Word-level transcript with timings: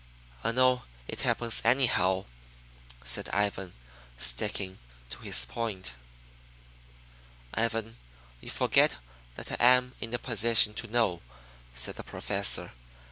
"I 0.43 0.51
know 0.51 0.85
it 1.07 1.21
happens 1.21 1.61
anyhow," 1.63 2.25
said 3.03 3.29
Ivan, 3.29 3.73
sticking 4.17 4.79
to 5.11 5.19
his 5.19 5.45
point. 5.45 5.93
"Ivan, 7.53 7.97
you 8.39 8.49
forget 8.49 8.97
that 9.35 9.51
I 9.61 9.63
am 9.63 9.93
in 10.01 10.11
a 10.11 10.17
position 10.17 10.73
to 10.73 10.87
know," 10.87 11.21
said 11.75 11.97
the 11.97 12.03
Professor. 12.03 12.71